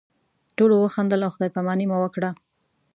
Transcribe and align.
ټولو 0.57 0.75
وخندل 0.79 1.19
او 1.25 1.31
خدای 1.35 1.49
پاماني 1.55 1.85
مو 1.89 1.97
وکړه. 2.01 2.29